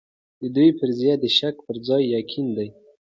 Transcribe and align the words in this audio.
د 0.41 0.43
دوی 0.55 0.69
فرضيې 0.79 1.13
د 1.19 1.25
شک 1.37 1.55
پر 1.67 1.77
ځای 1.87 2.03
يقين 2.17 2.47
دي. 2.57 2.67